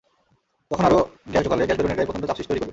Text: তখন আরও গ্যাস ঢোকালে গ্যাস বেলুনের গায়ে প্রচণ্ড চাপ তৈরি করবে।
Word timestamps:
তখন 0.71 0.83
আরও 0.85 0.99
গ্যাস 1.31 1.43
ঢোকালে 1.45 1.63
গ্যাস 1.67 1.77
বেলুনের 1.77 1.97
গায়ে 1.97 2.07
প্রচণ্ড 2.07 2.25
চাপ 2.27 2.37
তৈরি 2.39 2.59
করবে। 2.59 2.69